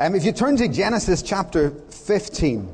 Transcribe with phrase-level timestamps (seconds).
[0.00, 2.72] Um, if you turn to Genesis chapter 15,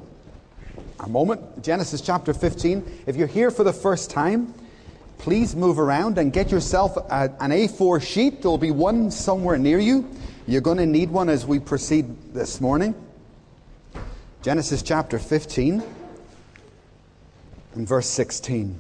[1.01, 3.05] a moment, Genesis chapter 15.
[3.07, 4.53] If you're here for the first time,
[5.17, 8.43] please move around and get yourself a, an A4 sheet.
[8.43, 10.07] There'll be one somewhere near you.
[10.47, 12.95] You're going to need one as we proceed this morning.
[14.43, 15.83] Genesis chapter 15
[17.75, 18.79] and verse 16.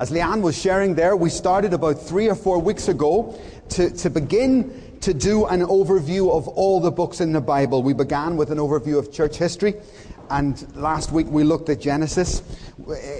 [0.00, 3.38] As Leanne was sharing there, we started about three or four weeks ago
[3.70, 7.80] to, to begin to do an overview of all the books in the Bible.
[7.80, 9.74] We began with an overview of church history,
[10.30, 12.42] and last week we looked at Genesis.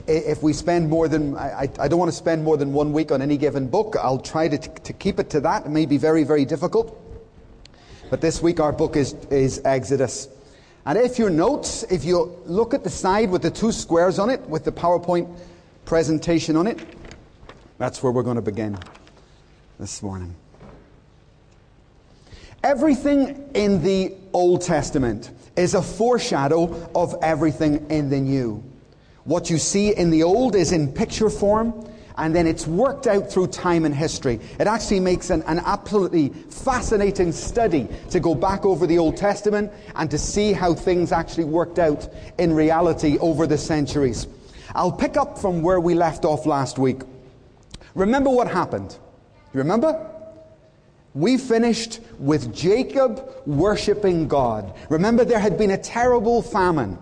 [0.09, 3.13] If we spend more than, I, I don't want to spend more than one week
[3.13, 3.95] on any given book.
[4.01, 5.67] I'll try to, to keep it to that.
[5.67, 7.01] It may be very, very difficult.
[8.11, 10.29] But this week our book is, is Exodus.
[10.87, 14.29] And if your notes, if you look at the side with the two squares on
[14.29, 15.29] it, with the PowerPoint
[15.85, 16.79] presentation on it.
[17.79, 18.79] That's where we're going to begin
[19.79, 20.35] this morning.
[22.63, 28.63] Everything in the Old Testament is a foreshadow of everything in the New.
[29.25, 33.31] What you see in the Old is in picture form, and then it's worked out
[33.31, 34.41] through time and history.
[34.59, 39.73] It actually makes an, an, absolutely fascinating study to go back over the Old Testament
[39.97, 44.27] and to see how things actually worked out in reality over the centuries.
[44.75, 47.03] I'll pick up from where we left off last week.
[47.95, 48.97] Remember what happened?
[49.53, 50.11] You remember?
[51.15, 54.75] We finished with Jacob worshiping God.
[54.91, 56.99] Remember, there had been a terrible famine.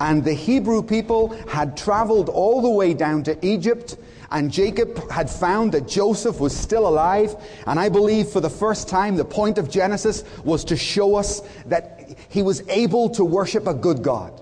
[0.00, 3.96] And the Hebrew people had traveled all the way down to Egypt,
[4.30, 7.34] and Jacob had found that Joseph was still alive.
[7.66, 11.40] And I believe for the first time, the point of Genesis was to show us
[11.66, 14.40] that he was able to worship a good God.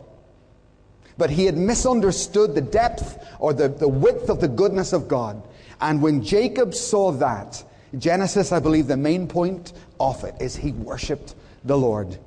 [1.18, 5.42] But he had misunderstood the depth or the, the width of the goodness of God.
[5.80, 7.62] And when Jacob saw that,
[7.98, 12.18] Genesis, I believe the main point of it is he worshiped the Lord.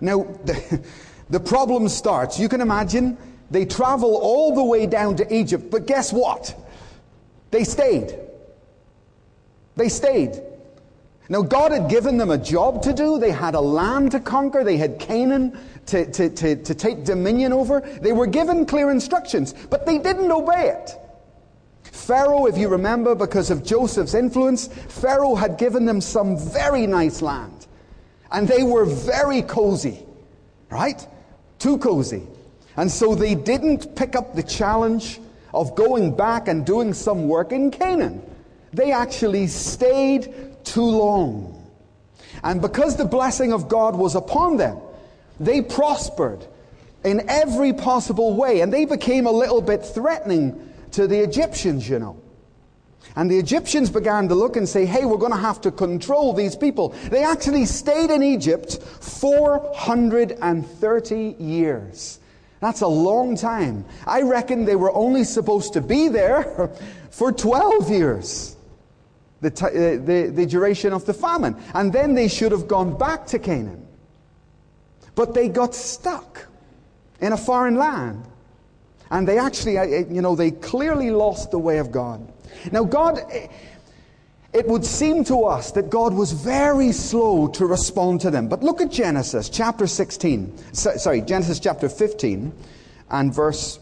[0.00, 0.84] Now, the,
[1.30, 2.38] the problem starts.
[2.38, 3.16] You can imagine
[3.50, 6.54] they travel all the way down to Egypt, but guess what?
[7.50, 8.18] They stayed.
[9.76, 10.40] They stayed.
[11.28, 13.18] Now, God had given them a job to do.
[13.18, 14.62] They had a land to conquer.
[14.62, 17.80] They had Canaan to, to, to, to take dominion over.
[17.80, 20.92] They were given clear instructions, but they didn't obey it.
[21.82, 27.22] Pharaoh, if you remember, because of Joseph's influence, Pharaoh had given them some very nice
[27.22, 27.66] land.
[28.30, 30.04] And they were very cozy,
[30.70, 31.04] right?
[31.58, 32.22] Too cozy.
[32.76, 35.20] And so they didn't pick up the challenge
[35.54, 38.22] of going back and doing some work in Canaan.
[38.72, 41.54] They actually stayed too long.
[42.42, 44.78] And because the blessing of God was upon them,
[45.40, 46.46] they prospered
[47.04, 51.98] in every possible way, and they became a little bit threatening to the Egyptians, you
[51.98, 52.20] know.
[53.14, 56.32] And the Egyptians began to look and say, hey, we're going to have to control
[56.32, 56.90] these people.
[57.10, 62.18] They actually stayed in Egypt 430 years.
[62.60, 63.84] That's a long time.
[64.06, 66.70] I reckon they were only supposed to be there
[67.10, 68.55] for 12 years,
[69.46, 71.56] the, t- the, the duration of the famine.
[71.74, 73.86] And then they should have gone back to Canaan.
[75.14, 76.46] But they got stuck
[77.20, 78.24] in a foreign land.
[79.10, 79.74] And they actually,
[80.12, 82.26] you know, they clearly lost the way of God.
[82.72, 83.20] Now, God,
[84.52, 88.48] it would seem to us that God was very slow to respond to them.
[88.48, 90.74] But look at Genesis chapter 16.
[90.74, 92.52] Sorry, Genesis chapter 15
[93.10, 93.78] and verse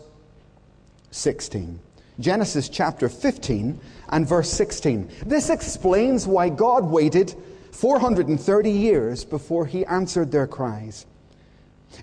[1.11, 1.81] 16.
[2.21, 3.79] Genesis chapter 15
[4.11, 5.11] and verse 16.
[5.27, 7.35] This explains why God waited
[7.73, 11.07] 430 years before he answered their cries.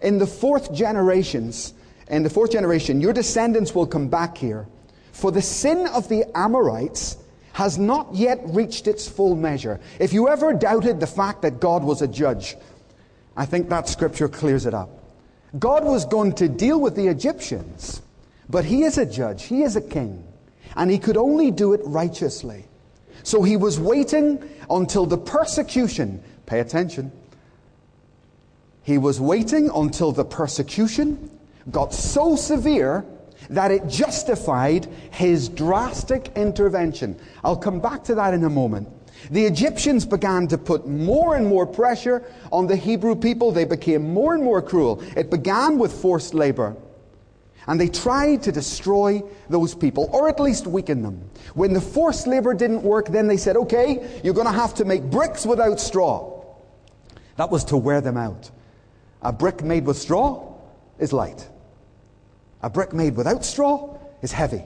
[0.01, 1.73] In the fourth generations,
[2.09, 4.67] in the fourth generation, your descendants will come back here.
[5.13, 7.17] For the sin of the Amorites
[7.53, 9.79] has not yet reached its full measure.
[9.99, 12.55] If you ever doubted the fact that God was a judge,
[13.35, 14.89] I think that scripture clears it up.
[15.59, 18.01] God was going to deal with the Egyptians,
[18.51, 20.23] but he is a judge, he is a king,
[20.75, 22.65] and he could only do it righteously.
[23.23, 27.11] So he was waiting until the persecution, pay attention,
[28.83, 31.29] he was waiting until the persecution
[31.69, 33.05] got so severe
[33.49, 37.15] that it justified his drastic intervention.
[37.43, 38.89] I'll come back to that in a moment.
[39.29, 43.51] The Egyptians began to put more and more pressure on the Hebrew people.
[43.51, 45.03] They became more and more cruel.
[45.15, 46.75] It began with forced labor.
[47.71, 51.29] And they tried to destroy those people, or at least weaken them.
[51.53, 54.83] When the forced labor didn't work, then they said, okay, you're going to have to
[54.83, 56.43] make bricks without straw.
[57.37, 58.51] That was to wear them out.
[59.21, 60.53] A brick made with straw
[60.99, 61.47] is light.
[62.61, 64.65] A brick made without straw is heavy.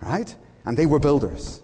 [0.00, 0.34] Right?
[0.64, 1.62] And they were builders.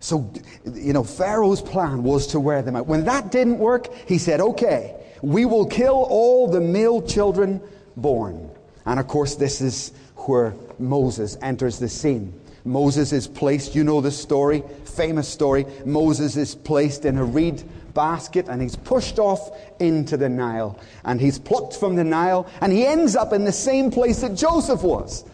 [0.00, 0.30] So,
[0.66, 2.86] you know, Pharaoh's plan was to wear them out.
[2.86, 7.62] When that didn't work, he said, okay, we will kill all the male children
[7.96, 8.50] born.
[8.86, 12.38] And of course, this is where Moses enters the scene.
[12.64, 15.66] Moses is placed, you know the story, famous story.
[15.84, 17.62] Moses is placed in a reed
[17.92, 19.50] basket and he's pushed off
[19.80, 20.78] into the Nile.
[21.04, 24.36] And he's plucked from the Nile and he ends up in the same place that
[24.36, 25.24] Joseph was.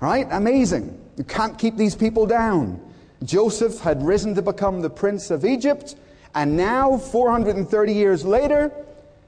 [0.00, 0.26] Right?
[0.30, 0.98] Amazing.
[1.18, 2.80] You can't keep these people down.
[3.24, 5.96] Joseph had risen to become the prince of Egypt,
[6.34, 8.72] and now, 430 years later,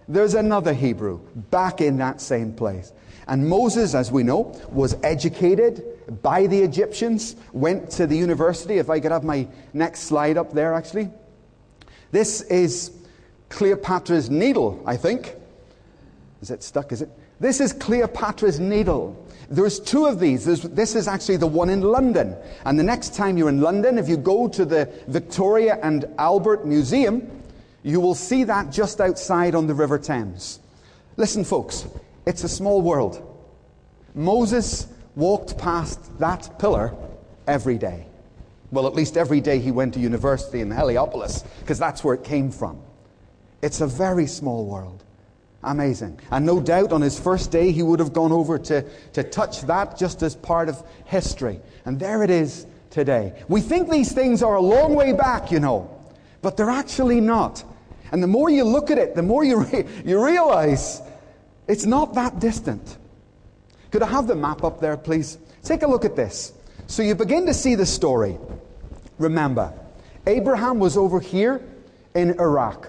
[0.09, 1.21] there's another Hebrew
[1.51, 2.93] back in that same place.
[3.29, 5.85] And Moses, as we know, was educated
[6.23, 8.79] by the Egyptians, went to the university.
[8.79, 11.11] If I could have my next slide up there, actually.
[12.11, 12.91] This is
[13.49, 15.35] Cleopatra's needle, I think.
[16.41, 16.91] Is it stuck?
[16.93, 17.11] Is it?
[17.39, 19.17] This is Cleopatra's needle.
[19.51, 20.45] There's two of these.
[20.45, 22.37] There's, this is actually the one in London.
[22.65, 26.65] And the next time you're in London, if you go to the Victoria and Albert
[26.65, 27.42] Museum,
[27.83, 30.61] you will see that just outside on the River Thames.
[31.17, 31.87] Listen, folks,
[32.27, 33.29] it's a small world.
[34.15, 34.87] Moses
[35.17, 36.95] walked past that pillar
[37.47, 38.07] every day.
[38.71, 42.25] Well, at least every day he went to university in Heliopolis, because that's where it
[42.25, 42.81] came from.
[43.61, 45.05] It's a very small world.
[45.63, 46.19] Amazing.
[46.31, 48.83] And no doubt on his first day he would have gone over to,
[49.13, 51.61] to touch that just as part of history.
[51.85, 53.45] And there it is today.
[53.49, 55.89] We think these things are a long way back, you know,
[56.41, 57.65] but they're actually not.
[58.13, 61.03] And the more you look at it, the more you, re- you realize
[61.67, 62.99] it's not that distant.
[63.91, 65.39] Could I have the map up there, please?
[65.63, 66.53] Take a look at this.
[66.87, 68.39] So you begin to see the story.
[69.19, 69.73] Remember,
[70.27, 71.63] Abraham was over here
[72.15, 72.89] in Iraq.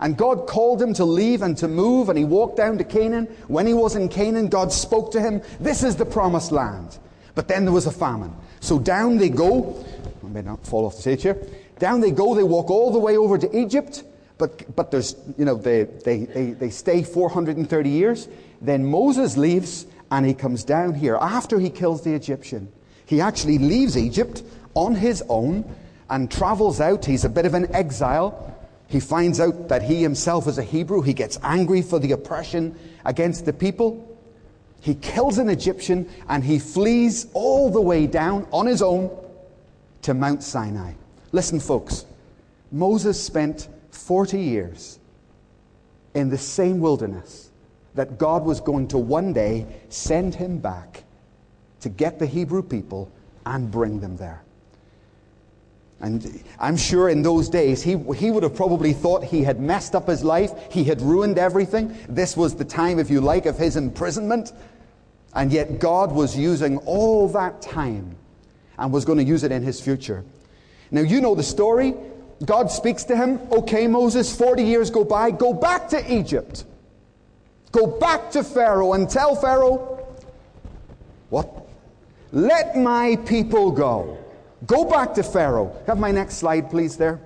[0.00, 3.26] And God called him to leave and to move, and he walked down to Canaan.
[3.48, 6.98] When he was in Canaan, God spoke to him, This is the promised land.
[7.34, 8.32] But then there was a famine.
[8.60, 9.84] So down they go.
[10.24, 11.38] I may not fall off the stage here.
[11.78, 14.04] Down they go, they walk all the way over to Egypt,
[14.38, 18.28] but, but there's, you know, they, they, they, they stay 430 years.
[18.60, 22.70] Then Moses leaves and he comes down here after he kills the Egyptian.
[23.06, 24.42] He actually leaves Egypt
[24.74, 25.64] on his own
[26.10, 27.04] and travels out.
[27.04, 28.54] He's a bit of an exile
[28.94, 31.02] he finds out that he himself is a Hebrew.
[31.02, 34.08] He gets angry for the oppression against the people.
[34.80, 39.10] He kills an Egyptian and he flees all the way down on his own
[40.02, 40.92] to Mount Sinai.
[41.32, 42.04] Listen, folks,
[42.70, 44.98] Moses spent 40 years
[46.14, 47.50] in the same wilderness
[47.94, 51.04] that God was going to one day send him back
[51.80, 53.10] to get the Hebrew people
[53.46, 54.42] and bring them there.
[56.00, 59.94] And I'm sure in those days, he, he would have probably thought he had messed
[59.94, 60.52] up his life.
[60.70, 61.96] He had ruined everything.
[62.08, 64.52] This was the time, if you like, of his imprisonment.
[65.34, 68.16] And yet God was using all that time
[68.76, 70.24] and was going to use it in his future.
[70.90, 71.94] Now, you know the story.
[72.44, 73.40] God speaks to him.
[73.50, 75.30] Okay, Moses, 40 years go by.
[75.30, 76.64] Go back to Egypt.
[77.72, 80.06] Go back to Pharaoh and tell Pharaoh,
[81.30, 81.68] what?
[82.32, 84.18] Let my people go.
[84.66, 85.76] Go back to Pharaoh.
[85.86, 87.20] Have my next slide, please, there.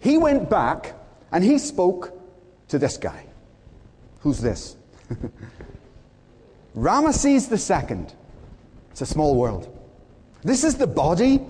[0.00, 0.94] He went back
[1.30, 2.12] and he spoke
[2.68, 3.26] to this guy.
[4.20, 4.76] Who's this?
[6.76, 8.06] Ramesses II.
[8.90, 9.68] It's a small world.
[10.42, 11.40] This is the body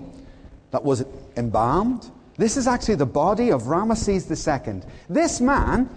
[0.71, 1.05] that was
[1.35, 2.09] embalmed.
[2.37, 4.81] This is actually the body of Ramesses II.
[5.09, 5.89] This man,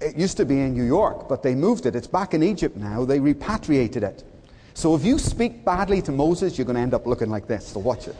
[0.00, 1.94] it used to be in New York, but they moved it.
[1.94, 3.04] It's back in Egypt now.
[3.04, 4.24] They repatriated it.
[4.74, 7.68] So if you speak badly to Moses, you're going to end up looking like this.
[7.68, 8.16] So watch it.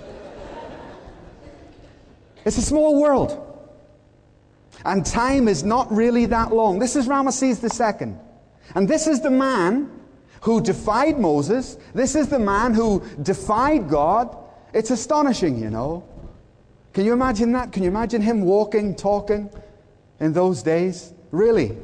[2.45, 3.40] It's a small world.
[4.85, 6.78] And time is not really that long.
[6.78, 8.14] This is Ramesses II.
[8.75, 9.90] And this is the man
[10.43, 11.76] who defied Moses.
[11.95, 14.37] This is the man who defied God.
[14.73, 16.04] It's astonishing, you know.
[16.95, 17.73] Can you imagine that?
[17.73, 19.51] Can you imagine him walking, talking
[20.21, 21.13] in those days?
[21.33, 21.77] Really,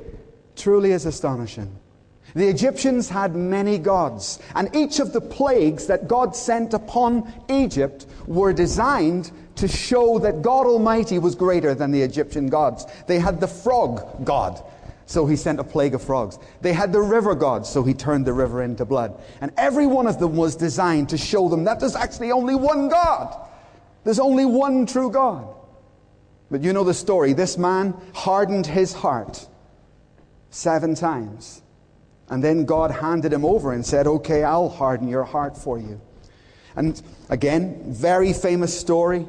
[0.54, 1.76] truly is astonishing.
[2.34, 8.06] The Egyptians had many gods, and each of the plagues that God sent upon Egypt
[8.28, 12.86] were designed to show that God Almighty was greater than the Egyptian gods.
[13.08, 14.62] They had the frog god,
[15.06, 16.38] so he sent a plague of frogs.
[16.60, 19.20] They had the river god, so he turned the river into blood.
[19.40, 22.88] And every one of them was designed to show them that there's actually only one
[22.88, 23.48] God.
[24.04, 25.54] There's only one true God.
[26.50, 27.32] But you know the story.
[27.32, 29.46] This man hardened his heart
[30.50, 31.62] seven times.
[32.28, 36.00] And then God handed him over and said, Okay, I'll harden your heart for you.
[36.76, 39.26] And again, very famous story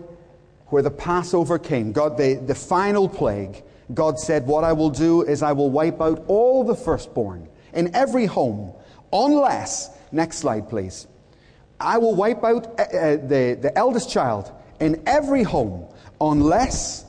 [0.67, 1.91] where the Passover came.
[1.91, 3.63] God, the, the final plague,
[3.93, 7.93] God said, What I will do is I will wipe out all the firstborn in
[7.95, 8.73] every home,
[9.11, 11.07] unless, next slide, please.
[11.79, 14.51] I will wipe out uh, uh the, the eldest child
[14.81, 15.85] in every home
[16.19, 17.05] unless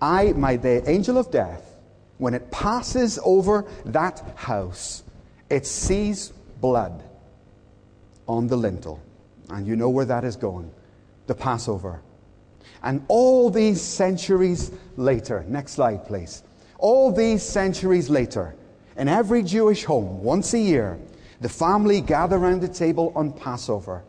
[0.00, 1.76] I, my the angel of death,
[2.18, 5.02] when it passes over that house,
[5.50, 7.02] it sees blood
[8.28, 9.02] on the lintel.
[9.50, 10.70] And you know where that is going
[11.26, 12.00] the Passover.
[12.82, 16.42] And all these centuries later, next slide, please.
[16.78, 18.54] All these centuries later,
[18.96, 20.98] in every Jewish home, once a year,
[21.40, 24.04] the family gather around the table on Passover.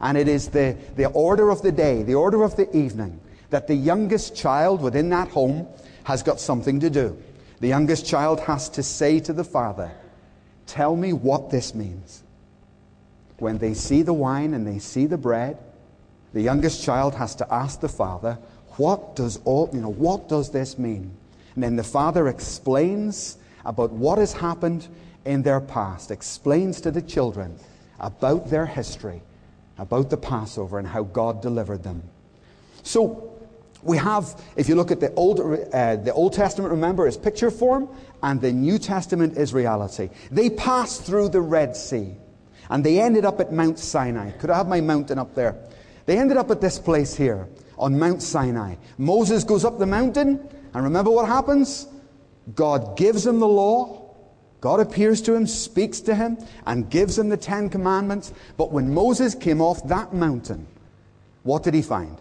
[0.00, 3.66] And it is the, the order of the day, the order of the evening, that
[3.66, 5.66] the youngest child within that home
[6.04, 7.16] has got something to do.
[7.60, 9.90] The youngest child has to say to the father,
[10.66, 12.22] Tell me what this means.
[13.38, 15.58] When they see the wine and they see the bread,
[16.34, 18.38] the youngest child has to ask the father,
[18.76, 21.10] What does all, you know, what does this mean?
[21.54, 24.86] And then the father explains about what has happened
[25.24, 27.58] in their past, explains to the children
[27.98, 29.20] about their history,
[29.78, 32.02] about the Passover and how God delivered them.
[32.82, 33.38] So,
[33.82, 37.50] we have, if you look at the Old, uh, the Old Testament, remember, is picture
[37.50, 37.88] form,
[38.22, 40.10] and the New Testament is reality.
[40.30, 42.14] They passed through the Red Sea,
[42.70, 44.32] and they ended up at Mount Sinai.
[44.32, 45.56] Could I have my mountain up there?
[46.06, 48.74] They ended up at this place here, on Mount Sinai.
[48.96, 50.40] Moses goes up the mountain,
[50.74, 51.86] and remember what happens?
[52.54, 53.97] God gives him the law.
[54.60, 58.32] God appears to him, speaks to him, and gives him the Ten Commandments.
[58.56, 60.66] But when Moses came off that mountain,
[61.44, 62.16] what did he find?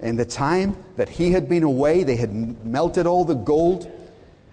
[0.00, 2.32] In the time that he had been away, they had
[2.64, 3.90] melted all the gold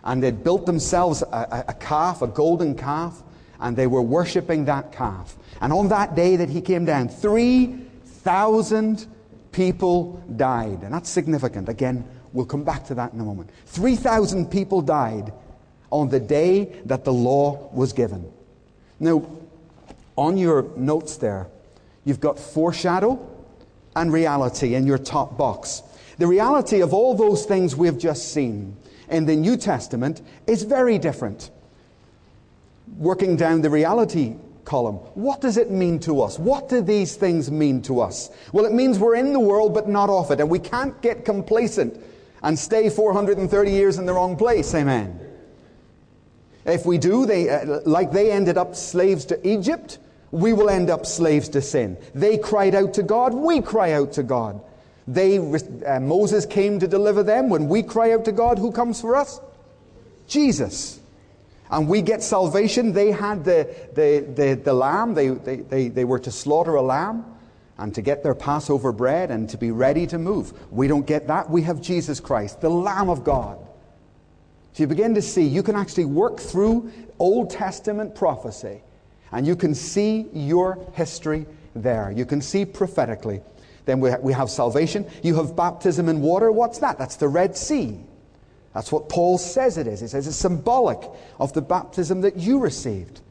[0.04, 3.24] and they'd built themselves a, a, calf, a golden calf,
[3.60, 5.36] and they were worshipping that calf.
[5.62, 9.08] And on that day that he came down, 3,000
[9.52, 10.84] people died.
[10.84, 11.70] And that's significant.
[11.70, 13.50] Again, we'll come back to that in a moment.
[13.66, 15.34] 3,000 people died
[15.96, 18.30] on the day that the law was given.
[19.00, 19.25] Now,
[20.18, 21.48] on your notes there,
[22.04, 23.18] you've got foreshadow
[23.96, 25.84] and reality in your top box.
[26.18, 28.75] The reality of all those things we've just seen
[29.10, 31.50] in the New Testament is very different.
[32.98, 34.36] Working down the reality
[34.66, 36.38] column, what does it mean to us?
[36.38, 38.32] What do these things mean to us?
[38.52, 41.24] Well, it means we're in the world but not of it, and we can't get
[41.24, 42.02] complacent
[42.44, 44.74] and stay 430 years in the wrong place.
[44.75, 45.25] Amen.
[46.66, 50.00] If we do, they, uh, like they ended up slaves to Egypt,
[50.32, 51.98] we will end up slaves to sin.
[52.14, 54.62] They cried out to God, we cry out to God.
[55.08, 57.50] They, uh, Moses came to deliver them.
[57.50, 59.40] When we cry out to God, who comes for us?
[60.28, 61.00] Jesus.
[61.70, 62.94] And we get salvation.
[62.94, 66.82] They had the, the, the, the lamb, they, they, they, they were to slaughter a
[66.82, 67.26] lamb
[67.78, 70.54] and to get their Passover bread and to be ready to move.
[70.72, 71.50] We don't get that.
[71.50, 73.60] We have Jesus Christ, the Lamb of God.
[74.75, 78.82] So you begin to see you can actually work through Old Testament prophecy
[79.32, 82.12] and you can see your history there.
[82.12, 83.39] You can see prophetically.
[83.86, 85.10] Then we, we have salvation.
[85.24, 86.51] You have baptism in water.
[86.51, 86.98] What's that?
[86.98, 87.98] That's the Red Sea.
[88.74, 90.01] That's what Paul says it is.
[90.01, 91.00] He says it's symbolic
[91.39, 93.22] of the baptism that you received.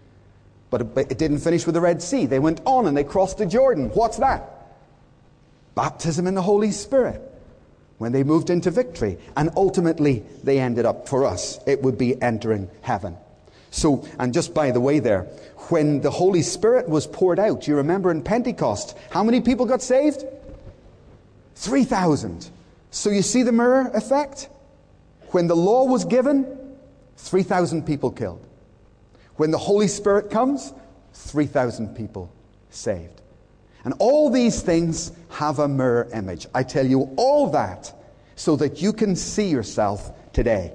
[0.70, 2.24] But it didn't finish with the Red Sea.
[2.24, 3.90] They went on and they crossed the Jordan.
[3.90, 4.78] What's that?
[5.74, 7.20] Baptism in the Holy Spirit.
[7.98, 9.18] When they moved into victory.
[9.36, 13.16] And ultimately, they ended up, for us, it would be entering heaven.
[13.70, 15.22] So, and just by the way there,
[15.68, 19.82] when the Holy Spirit was poured out, you remember in Pentecost, how many people got
[19.82, 20.24] saved?
[21.56, 22.50] 3,000.
[22.90, 24.48] So you see the mirror effect?
[25.30, 26.46] When the law was given,
[27.16, 28.46] 3,000 people killed.
[29.36, 30.72] When the Holy Spirit comes,
[31.14, 32.30] 3,000 people
[32.70, 33.20] saved.
[33.84, 36.46] And all these things have a mirror image.
[36.54, 37.92] I tell you all that
[38.36, 40.72] so that you can see yourself today.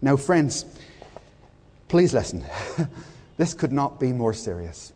[0.00, 0.64] Now, friends,
[1.88, 2.44] Please listen.
[3.36, 4.92] this could not be more serious.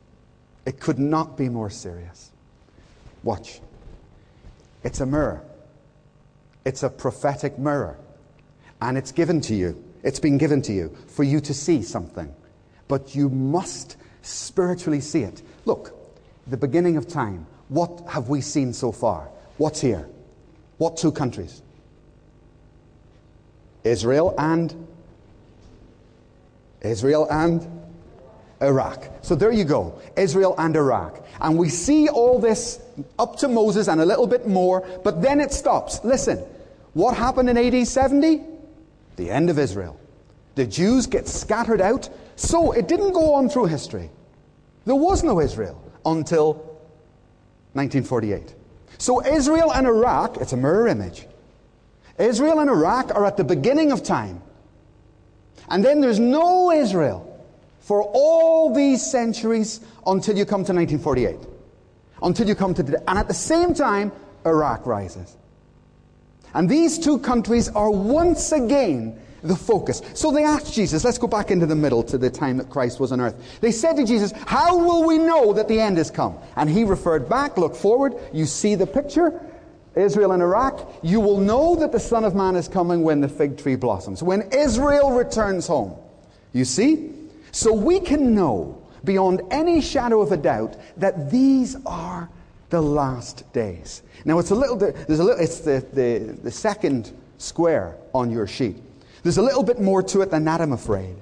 [0.66, 2.30] It could not be more serious.
[3.22, 3.60] Watch.
[4.82, 5.44] It's a mirror.
[6.64, 7.98] It's a prophetic mirror.
[8.80, 9.82] And it's given to you.
[10.02, 12.34] It's been given to you for you to see something.
[12.88, 15.42] But you must spiritually see it.
[15.64, 15.94] Look,
[16.50, 17.46] the beginning of time.
[17.68, 19.28] What have we seen so far?
[19.56, 20.08] What's here?
[20.78, 21.62] What two countries?
[23.84, 24.74] Israel and
[26.82, 27.66] Israel and
[28.60, 29.08] Iraq.
[29.22, 30.00] So there you go.
[30.16, 31.24] Israel and Iraq.
[31.40, 32.80] And we see all this
[33.18, 36.02] up to Moses and a little bit more, but then it stops.
[36.04, 36.38] Listen,
[36.94, 38.42] what happened in AD 70?
[39.16, 39.98] The end of Israel.
[40.56, 42.10] The Jews get scattered out.
[42.36, 44.10] So it didn't go on through history.
[44.84, 46.54] There was no Israel until
[47.74, 48.54] 1948.
[48.98, 51.26] So Israel and Iraq, it's a mirror image.
[52.18, 54.42] Israel and Iraq are at the beginning of time.
[55.68, 57.26] And then there's no Israel
[57.80, 61.36] for all these centuries until you come to 1948.
[62.22, 63.02] Until you come to today.
[63.08, 64.12] And at the same time,
[64.44, 65.36] Iraq rises.
[66.52, 70.02] And these two countries are once again the focus.
[70.14, 73.00] So they asked Jesus, let's go back into the middle to the time that Christ
[73.00, 73.58] was on earth.
[73.60, 76.36] They said to Jesus, How will we know that the end has come?
[76.56, 79.40] And he referred back, look forward, you see the picture.
[79.96, 83.28] Israel and Iraq, you will know that the Son of Man is coming when the
[83.28, 85.96] fig tree blossoms, when Israel returns home.
[86.52, 87.12] You see?
[87.52, 92.28] So we can know beyond any shadow of a doubt that these are
[92.70, 94.02] the last days.
[94.24, 98.46] Now it's a little, there's a little, it's the, the, the second square on your
[98.46, 98.76] sheet.
[99.22, 101.16] There's a little bit more to it than that, I'm afraid.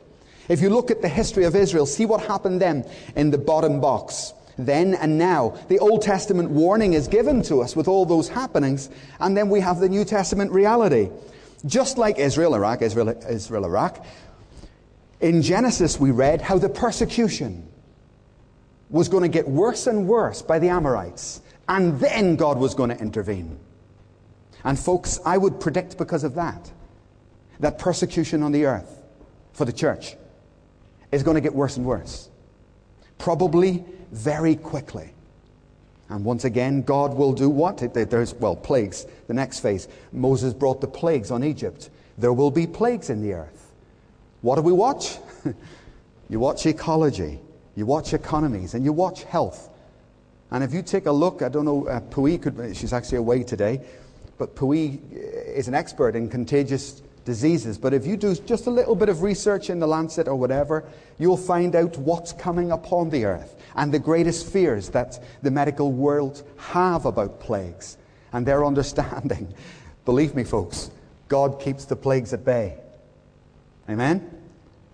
[0.48, 3.80] If you look at the history of Israel, see what happened then in the bottom
[3.80, 4.32] box.
[4.56, 5.56] Then and now.
[5.68, 8.90] The Old Testament warning is given to us with all those happenings,
[9.20, 11.10] and then we have the New Testament reality.
[11.66, 14.04] Just like Israel, Iraq, Israel, Israel, Iraq,
[15.20, 17.68] in Genesis we read how the persecution
[18.90, 22.90] was going to get worse and worse by the Amorites, and then God was going
[22.90, 23.58] to intervene.
[24.64, 26.72] And folks, I would predict because of that
[27.60, 29.02] that persecution on the earth
[29.52, 30.16] for the church
[31.10, 32.28] is going to get worse and worse.
[33.18, 35.12] Probably very quickly.
[36.08, 37.78] And once again, God will do what?
[37.92, 39.06] There's, well, plagues.
[39.26, 39.88] The next phase.
[40.12, 41.90] Moses brought the plagues on Egypt.
[42.16, 43.72] There will be plagues in the earth.
[44.40, 45.18] What do we watch?
[46.28, 47.40] you watch ecology,
[47.74, 49.68] you watch economies, and you watch health.
[50.50, 53.42] And if you take a look, I don't know, uh, Pui could, she's actually away
[53.42, 53.80] today,
[54.38, 57.76] but Pui is an expert in contagious diseases.
[57.76, 60.85] But if you do just a little bit of research in the Lancet or whatever,
[61.18, 65.92] you'll find out what's coming upon the earth and the greatest fears that the medical
[65.92, 67.99] world have about plagues
[68.32, 69.52] and their understanding.
[70.06, 70.90] Believe me, folks,
[71.28, 72.78] God keeps the plagues at bay.
[73.90, 74.30] Amen?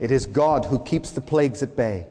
[0.00, 2.08] It is God who keeps the plagues at bay.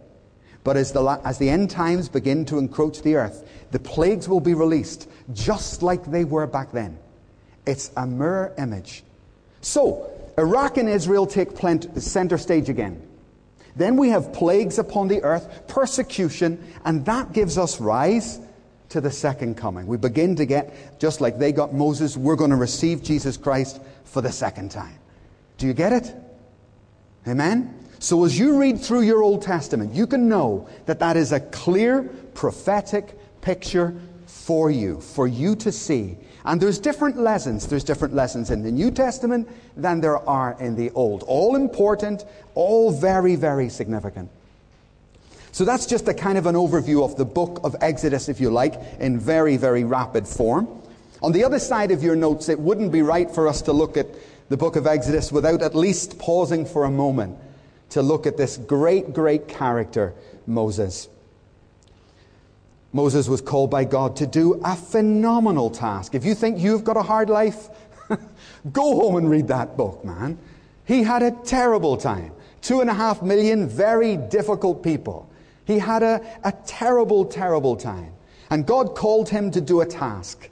[0.64, 4.40] But as the, as the end times begin to encroach the earth, the plagues will
[4.40, 6.98] be released just like they were back then.
[7.66, 9.04] It's a mirror image.
[9.64, 11.58] So, Iraq and Israel take
[11.98, 13.02] center stage again.
[13.76, 18.40] Then we have plagues upon the earth, persecution, and that gives us rise
[18.90, 19.88] to the second coming.
[19.88, 23.80] We begin to get, just like they got Moses, we're going to receive Jesus Christ
[24.04, 25.00] for the second time.
[25.58, 26.14] Do you get it?
[27.28, 27.74] Amen?
[28.00, 31.40] So as you read through your Old Testament, you can know that that is a
[31.40, 33.96] clear prophetic picture
[34.26, 37.68] for you, for you to see and there's different lessons.
[37.68, 41.24] There's different lessons in the New Testament than there are in the Old.
[41.24, 44.30] All important, all very, very significant.
[45.52, 48.50] So that's just a kind of an overview of the book of Exodus, if you
[48.50, 50.68] like, in very, very rapid form.
[51.22, 53.96] On the other side of your notes, it wouldn't be right for us to look
[53.96, 54.08] at
[54.50, 57.38] the book of Exodus without at least pausing for a moment
[57.92, 60.14] to look at this great, great character,
[60.48, 61.08] Moses.
[62.94, 66.14] Moses was called by God to do a phenomenal task.
[66.14, 67.70] If you think you've got a hard life,
[68.72, 70.38] go home and read that book, man.
[70.86, 72.32] He had a terrible time.
[72.62, 75.30] Two and a half million very difficult people.
[75.66, 78.14] He had a, a terrible, terrible time.
[78.52, 80.50] And God called him to do a task.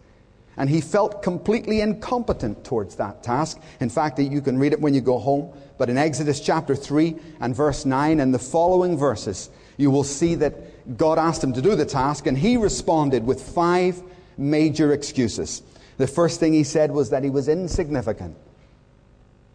[0.57, 3.59] And he felt completely incompetent towards that task.
[3.79, 5.53] In fact, you can read it when you go home.
[5.77, 10.35] But in Exodus chapter 3 and verse 9 and the following verses, you will see
[10.35, 10.53] that
[10.97, 14.01] God asked him to do the task, and he responded with five
[14.37, 15.61] major excuses.
[15.97, 18.35] The first thing he said was that he was insignificant,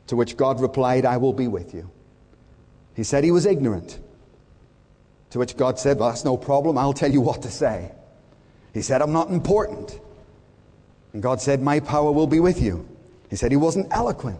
[0.07, 1.91] to which God replied, I will be with you.
[2.95, 3.99] He said he was ignorant,
[5.31, 7.91] to which God said, Well, that's no problem, I'll tell you what to say.
[8.73, 9.99] He said, I'm not important.
[11.12, 12.87] And God said, My power will be with you.
[13.31, 14.39] He said he wasn't eloquent.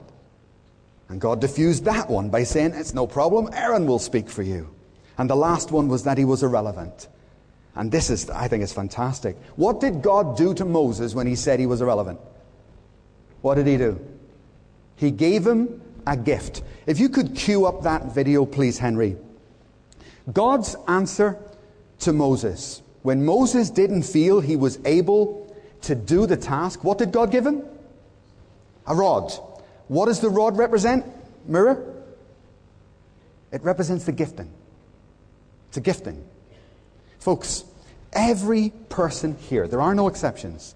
[1.09, 4.76] And God diffused that one by saying, It's no problem, Aaron will speak for you.
[5.19, 7.09] And the last one was that he was irrelevant.
[7.75, 9.37] And this is, I think, is fantastic.
[9.57, 12.19] What did God do to Moses when he said he was irrelevant?
[13.43, 14.01] What did he do?
[14.97, 16.63] He gave him a gift.
[16.87, 19.17] If you could cue up that video, please, Henry.
[20.33, 21.39] God's answer
[22.01, 22.83] to Moses.
[23.03, 27.47] When Moses didn't feel he was able to do the task, what did God give
[27.47, 27.63] him?
[28.87, 29.33] A rod.
[29.89, 31.05] What does the rod represent?
[31.47, 31.95] Mirror?
[33.53, 34.51] It represents the gifting.
[35.77, 36.25] A gifting.
[37.19, 37.65] Folks,
[38.13, 40.75] every person here, there are no exceptions,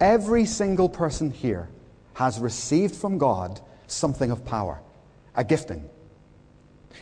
[0.00, 1.68] every single person here
[2.14, 4.80] has received from God something of power,
[5.34, 5.88] a gifting.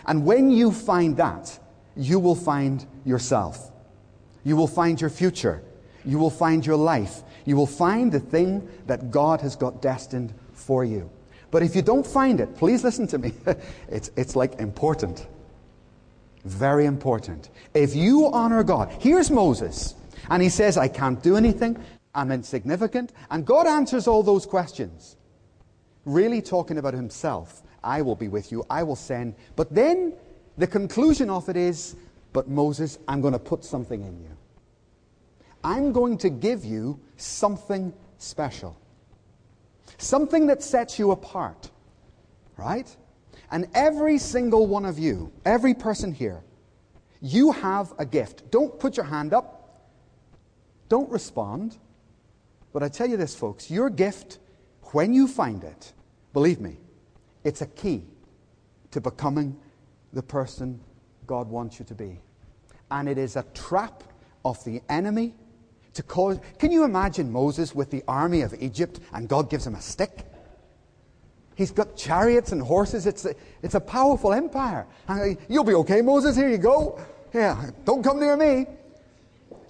[0.07, 1.59] And when you find that,
[1.97, 3.71] you will find yourself.
[4.45, 5.63] You will find your future.
[6.05, 7.23] You will find your life.
[7.45, 11.11] You will find the thing that God has got destined for you.
[11.51, 13.33] But if you don't find it, please listen to me.
[13.89, 15.27] it's, it's like important.
[16.45, 17.51] Very important.
[17.75, 19.95] If you honor God, here's Moses,
[20.31, 21.83] and he says, I can't do anything.
[22.15, 23.13] I'm insignificant.
[23.31, 25.17] And God answers all those questions.
[26.05, 27.63] Really talking about himself.
[27.83, 28.65] I will be with you.
[28.69, 29.35] I will send.
[29.57, 30.15] But then
[30.57, 31.97] the conclusion of it is,
[32.33, 34.37] but Moses, I'm going to put something in you.
[35.63, 38.77] I'm going to give you something special.
[39.99, 41.71] Something that sets you apart.
[42.57, 42.95] Right?
[43.51, 46.43] And every single one of you, every person here,
[47.21, 48.51] you have a gift.
[48.51, 49.89] Don't put your hand up.
[50.89, 51.79] Don't respond.
[52.73, 54.39] But I tell you this, folks, your gift,
[54.93, 55.93] when you find it,
[56.33, 56.77] believe me,
[57.45, 58.05] it's a key
[58.91, 59.57] to becoming
[60.13, 60.81] the person
[61.27, 62.21] God wants you to be.
[62.91, 64.03] And it is a trap
[64.45, 65.35] of the enemy
[65.95, 66.39] to cause.
[66.59, 70.25] Can you imagine Moses with the army of Egypt and God gives him a stick?
[71.59, 73.05] He's got chariots and horses.
[73.05, 74.87] It's a, it's a powerful empire.
[75.09, 76.37] Uh, you'll be okay, Moses.
[76.37, 77.01] Here you go.
[77.35, 78.67] Yeah, don't come near me.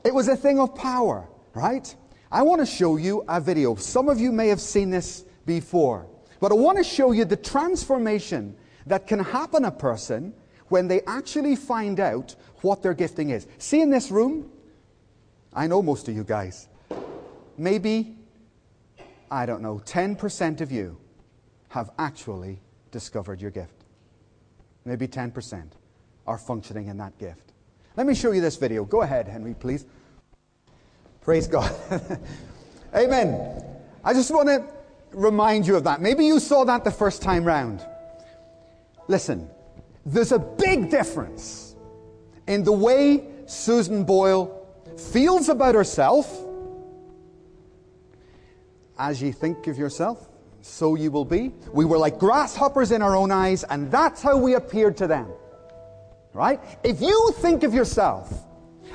[0.05, 1.97] It was a thing of power, right?
[2.31, 3.75] I want to show you a video.
[3.77, 6.07] Some of you may have seen this before,
[6.41, 10.35] but I want to show you the transformation that can happen a person
[10.67, 13.47] when they actually find out what their gifting is.
[13.57, 14.51] See in this room?
[15.55, 16.69] I know most of you guys.
[17.57, 18.15] Maybe,
[19.31, 20.99] I don't know, 10% of you
[21.69, 23.85] have actually discovered your gift.
[24.85, 25.65] Maybe 10%
[26.27, 27.53] are functioning in that gift.
[27.97, 28.85] Let me show you this video.
[28.85, 29.85] Go ahead, Henry, please.
[31.21, 31.75] Praise God.
[32.95, 33.65] Amen.
[34.05, 34.65] I just want to
[35.13, 36.01] remind you of that.
[36.01, 37.85] Maybe you saw that the first time round.
[39.09, 39.51] Listen,
[40.07, 41.75] there's a big difference
[42.47, 46.45] in the way Susan Boyle feels about herself.
[48.99, 50.28] As you think of yourself,
[50.61, 51.53] so you will be.
[51.73, 55.29] We were like grasshoppers in our own eyes, and that's how we appeared to them.
[56.33, 56.61] Right?
[56.85, 58.33] If you think of yourself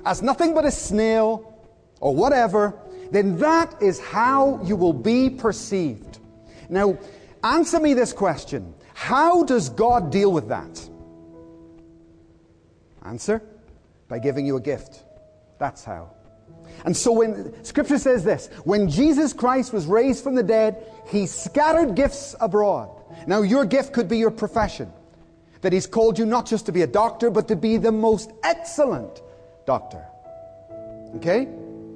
[0.05, 1.53] as nothing but a snail
[1.99, 2.73] or whatever,
[3.11, 6.19] then that is how you will be perceived.
[6.69, 6.97] Now,
[7.43, 10.89] answer me this question How does God deal with that?
[13.05, 13.41] Answer
[14.07, 15.03] by giving you a gift.
[15.59, 16.12] That's how.
[16.85, 21.27] And so when scripture says this, when Jesus Christ was raised from the dead, he
[21.27, 22.89] scattered gifts abroad.
[23.27, 24.91] Now your gift could be your profession.
[25.61, 28.31] That he's called you not just to be a doctor, but to be the most
[28.43, 29.21] excellent
[29.65, 30.03] doctor.
[31.15, 31.47] Okay?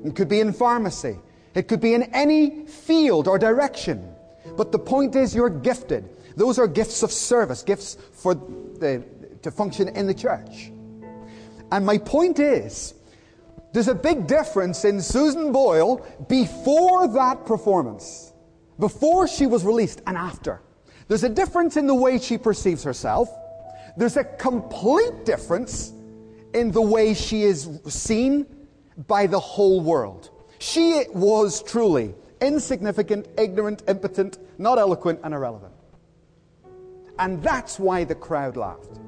[0.05, 1.17] It could be in pharmacy.
[1.53, 4.13] It could be in any field or direction.
[4.55, 6.07] But the point is you're gifted.
[6.37, 9.03] Those are gifts of service, gifts for the,
[9.41, 10.71] to function in the church.
[11.71, 12.93] And my point is,
[13.73, 18.33] there's a big difference in Susan Boyle before that performance,
[18.79, 20.61] before she was released, and after.
[21.07, 23.29] There's a difference in the way she perceives herself.
[23.95, 25.93] There's a complete difference
[26.53, 28.45] in the way she is seen
[29.07, 30.31] by the whole world.
[30.59, 35.73] She was truly insignificant, ignorant, impotent, not eloquent, and irrelevant.
[37.19, 38.99] And that's why the crowd laughed.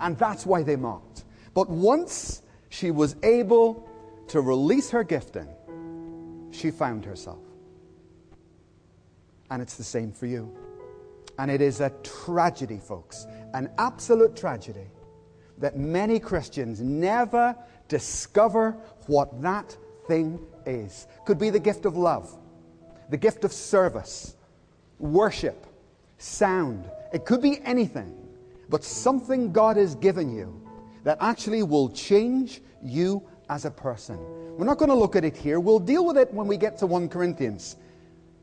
[0.00, 1.24] And that's why they mocked.
[1.54, 3.88] But once she was able
[4.28, 5.48] to release her gifting,
[6.50, 7.38] she found herself.
[9.50, 10.52] And it's the same for you.
[11.38, 14.86] And it is a tragedy, folks, an absolute tragedy,
[15.58, 17.54] that many Christians never
[17.88, 18.72] discover
[19.06, 19.76] what that
[20.08, 21.06] thing is.
[21.24, 22.36] Could be the gift of love,
[23.10, 24.34] the gift of service,
[24.98, 25.66] worship,
[26.18, 26.90] sound.
[27.12, 28.14] It could be anything,
[28.68, 30.65] but something God has given you
[31.06, 34.18] that actually will change you as a person.
[34.56, 35.60] We're not going to look at it here.
[35.60, 37.76] We'll deal with it when we get to 1 Corinthians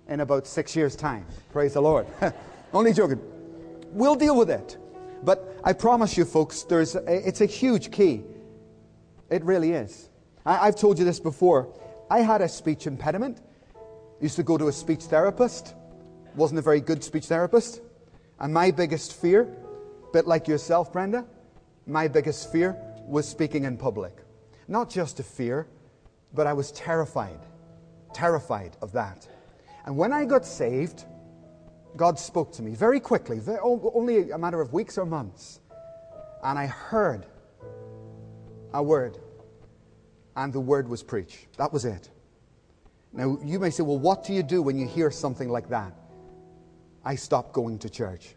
[0.07, 1.25] in about six years' time.
[1.51, 2.07] Praise the Lord.
[2.73, 3.19] Only joking.
[3.91, 4.77] We'll deal with it.
[5.23, 8.23] But I promise you, folks, there's a, it's a huge key.
[9.29, 10.09] It really is.
[10.45, 11.67] I, I've told you this before.
[12.09, 13.41] I had a speech impediment.
[14.21, 15.75] Used to go to a speech therapist.
[16.37, 17.81] Wasn't a very good speech therapist.
[18.39, 19.53] And my biggest fear,
[20.13, 21.25] bit like yourself, Brenda,
[21.85, 24.17] my biggest fear was speaking in public.
[24.67, 25.67] Not just a fear,
[26.33, 27.39] but I was terrified,
[28.13, 29.27] terrified of that.
[29.85, 31.05] And when I got saved,
[31.95, 35.59] God spoke to me very quickly, very, only a matter of weeks or months.
[36.43, 37.25] And I heard
[38.73, 39.19] a word,
[40.35, 41.47] and the word was preach.
[41.57, 42.09] That was it.
[43.11, 45.93] Now, you may say, well, what do you do when you hear something like that?
[47.05, 48.35] I stopped going to church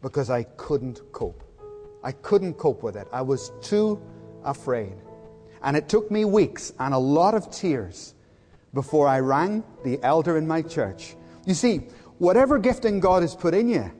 [0.00, 1.42] because I couldn't cope.
[2.02, 3.08] I couldn't cope with it.
[3.12, 4.00] I was too
[4.44, 4.94] afraid.
[5.62, 8.14] And it took me weeks and a lot of tears
[8.74, 11.14] before I rang the elder in my church.
[11.46, 11.78] You see,
[12.18, 13.90] whatever gifting God has put in you,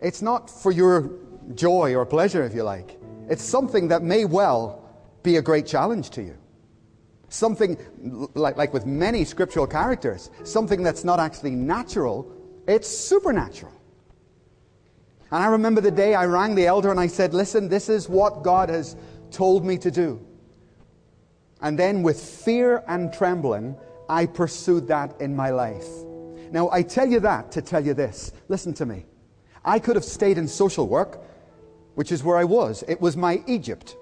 [0.00, 1.10] it's not for your
[1.54, 2.98] joy or pleasure, if you like.
[3.28, 4.84] It's something that may well
[5.22, 6.36] be a great challenge to you.
[7.28, 7.76] Something,
[8.34, 12.30] like, like with many scriptural characters, something that's not actually natural,
[12.68, 13.72] it's supernatural.
[15.30, 18.08] And I remember the day I rang the elder and I said, Listen, this is
[18.08, 18.96] what God has
[19.30, 20.24] told me to do.
[21.60, 23.76] And then, with fear and trembling,
[24.08, 25.88] I pursued that in my life.
[26.52, 28.32] Now, I tell you that to tell you this.
[28.48, 29.04] Listen to me.
[29.64, 31.24] I could have stayed in social work,
[31.94, 32.84] which is where I was.
[32.86, 33.96] It was my Egypt.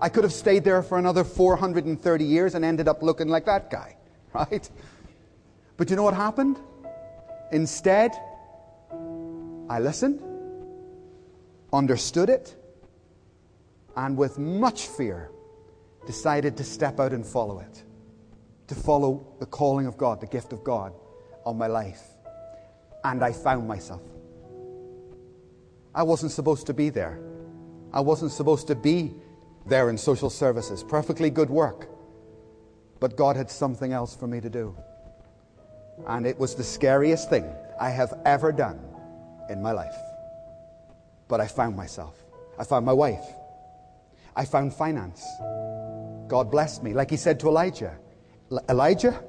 [0.00, 3.70] I could have stayed there for another 430 years and ended up looking like that
[3.70, 3.96] guy,
[4.34, 4.68] right?
[5.76, 6.58] But you know what happened?
[7.50, 8.12] Instead,
[9.68, 10.22] I listened,
[11.72, 12.56] understood it,
[13.96, 15.30] and with much fear,
[16.06, 17.82] decided to step out and follow it,
[18.68, 20.94] to follow the calling of God, the gift of God
[21.44, 22.02] on my life.
[23.04, 24.02] And I found myself.
[25.94, 27.20] I wasn't supposed to be there.
[27.92, 29.12] I wasn't supposed to be
[29.66, 30.82] there in social services.
[30.82, 31.88] Perfectly good work.
[33.00, 34.74] But God had something else for me to do.
[36.06, 37.44] And it was the scariest thing
[37.80, 38.80] I have ever done
[39.48, 39.96] in my life.
[41.28, 42.22] But I found myself.
[42.58, 43.24] I found my wife.
[44.34, 45.24] I found finance.
[46.28, 46.94] God blessed me.
[46.94, 47.98] Like he said to Elijah
[48.68, 49.22] Elijah,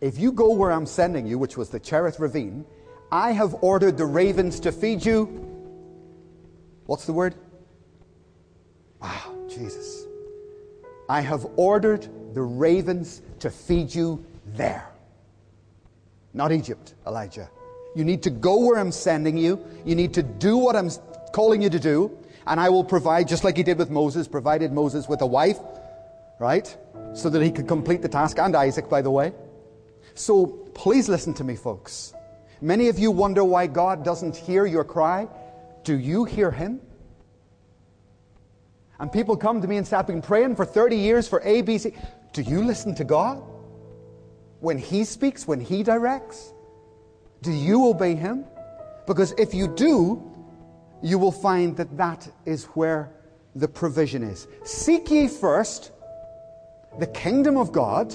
[0.00, 2.64] if you go where I'm sending you, which was the Cherith Ravine,
[3.10, 5.24] I have ordered the ravens to feed you.
[6.86, 7.34] What's the word?
[9.00, 10.06] Wow, Jesus.
[11.08, 14.88] I have ordered the ravens to feed you there.
[16.32, 17.50] Not Egypt, Elijah.
[17.94, 19.64] You need to go where I'm sending you.
[19.84, 20.90] You need to do what I'm
[21.32, 22.16] calling you to do.
[22.46, 25.58] And I will provide, just like he did with Moses, provided Moses with a wife,
[26.40, 26.76] right?
[27.14, 29.32] So that he could complete the task, and Isaac, by the way.
[30.14, 32.14] So please listen to me, folks.
[32.60, 35.28] Many of you wonder why God doesn't hear your cry.
[35.84, 36.80] Do you hear him?
[38.98, 41.96] And people come to me and say, I've been praying for 30 years for ABC.
[42.32, 43.42] Do you listen to God?
[44.60, 46.52] When He speaks, when He directs?
[47.42, 48.44] Do you obey Him?
[49.06, 50.22] Because if you do,
[51.02, 53.12] you will find that that is where
[53.54, 54.46] the provision is.
[54.64, 55.92] Seek ye first
[56.98, 58.12] the kingdom of God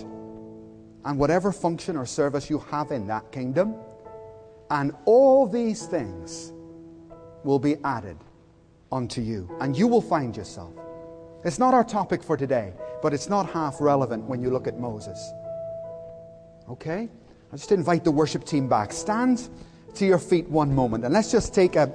[1.05, 3.75] and whatever function or service you have in that kingdom,
[4.69, 6.51] and all these things
[7.43, 8.17] will be added
[8.91, 10.73] unto you, and you will find yourself.
[11.43, 14.79] It's not our topic for today, but it's not half relevant when you look at
[14.79, 15.31] Moses.
[16.69, 17.09] Okay?
[17.51, 18.91] I just invite the worship team back.
[18.91, 19.49] Stand
[19.95, 21.91] to your feet one moment, and let's just take a,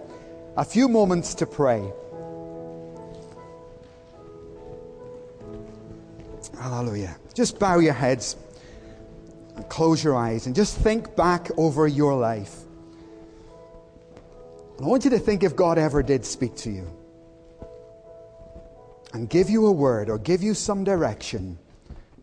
[0.56, 1.92] a few moments to pray.
[6.58, 7.16] Hallelujah.
[7.34, 8.36] Just bow your heads
[9.56, 12.60] and close your eyes and just think back over your life.
[14.80, 16.88] I want you to think if God ever did speak to you
[19.12, 21.58] and give you a word or give you some direction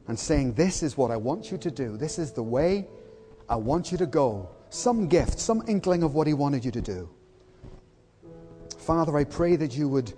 [0.07, 2.87] and saying, This is what I want you to do, this is the way
[3.49, 6.81] I want you to go, some gift, some inkling of what He wanted you to
[6.81, 7.09] do.
[8.77, 10.13] Father, I pray that you would,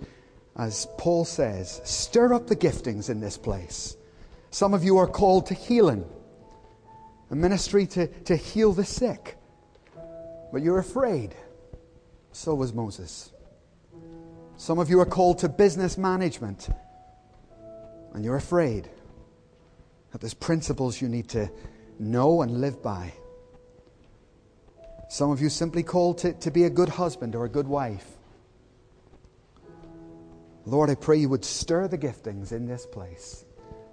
[0.56, 3.96] as Paul says, stir up the giftings in this place.
[4.50, 6.04] Some of you are called to healing,
[7.30, 9.38] a ministry to, to heal the sick,
[10.52, 11.34] but you're afraid.
[12.32, 13.32] So was Moses.
[14.58, 16.68] Some of you are called to business management,
[18.12, 18.90] and you're afraid
[20.10, 21.50] that there's principles you need to
[21.98, 23.12] know and live by.
[25.12, 28.16] Some of you simply called to, to be a good husband or a good wife.
[30.64, 33.44] Lord, I pray you would stir the giftings in this place.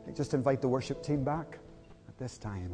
[0.08, 1.60] I just invite the worship team back
[2.08, 2.74] at this time.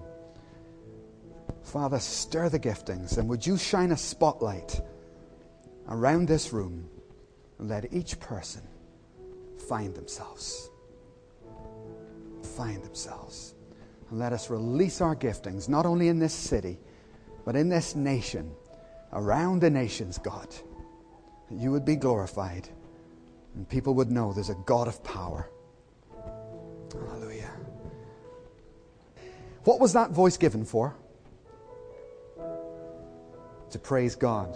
[1.64, 4.80] Father, stir the giftings, and would you shine a spotlight
[5.90, 6.88] around this room
[7.58, 8.62] and let each person
[9.68, 10.70] find themselves.
[12.56, 13.56] Find themselves.
[14.12, 16.78] And let us release our giftings, not only in this city,
[17.46, 18.52] but in this nation,
[19.14, 20.54] around the nations, God.
[21.50, 22.68] You would be glorified
[23.56, 25.50] and people would know there's a God of power.
[26.92, 27.52] Hallelujah.
[29.64, 30.96] What was that voice given for?
[33.72, 34.56] To praise God.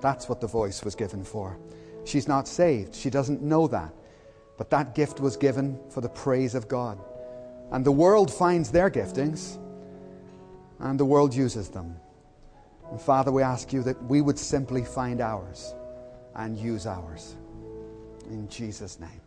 [0.00, 1.58] That's what the voice was given for.
[2.04, 2.94] She's not saved.
[2.94, 3.92] She doesn't know that.
[4.56, 6.98] But that gift was given for the praise of God.
[7.70, 9.58] And the world finds their giftings,
[10.78, 11.96] and the world uses them.
[12.90, 15.74] And Father, we ask you that we would simply find ours
[16.34, 17.36] and use ours.
[18.28, 19.23] In Jesus' name.